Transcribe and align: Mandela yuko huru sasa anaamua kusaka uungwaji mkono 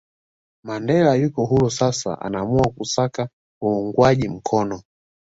Mandela 0.63 1.15
yuko 1.15 1.45
huru 1.45 1.71
sasa 1.71 2.21
anaamua 2.21 2.67
kusaka 2.71 3.29
uungwaji 3.63 4.29
mkono 4.29 4.81